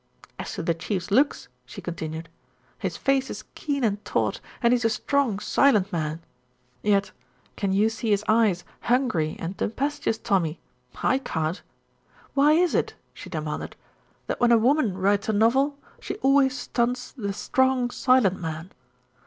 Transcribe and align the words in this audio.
"As 0.39 0.53
to 0.53 0.63
the 0.63 0.73
Chief's 0.73 1.11
looks," 1.11 1.47
she 1.63 1.79
continued, 1.79 2.27
"his 2.79 2.97
face 2.97 3.29
is 3.29 3.43
keen 3.53 3.83
and 3.83 4.03
taut, 4.03 4.41
and 4.59 4.73
he's 4.73 4.83
a 4.83 4.89
strong, 4.89 5.37
silent 5.37 5.93
man; 5.93 6.21
yet 6.81 7.11
can 7.55 7.71
you 7.71 7.87
see 7.87 8.09
his 8.09 8.23
eyes 8.27 8.63
hungry 8.79 9.35
and 9.37 9.55
tempestuous, 9.59 10.17
Tommy? 10.17 10.59
I 11.03 11.19
can't. 11.19 11.61
Why 12.33 12.53
is 12.53 12.73
it," 12.73 12.95
she 13.13 13.29
demanded, 13.29 13.75
"that 14.25 14.39
when 14.39 14.51
a 14.51 14.57
woman 14.57 14.97
writes 14.97 15.29
a 15.29 15.33
novel 15.33 15.77
she 15.99 16.15
always 16.15 16.57
stunts 16.57 17.11
the 17.11 17.31
strong, 17.31 17.91
silent 17.91 18.39
man?" 18.41 18.71